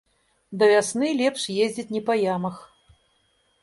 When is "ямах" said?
2.35-2.55